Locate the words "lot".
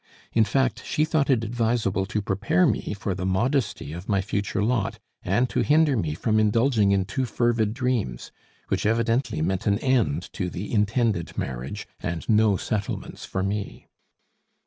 4.63-4.97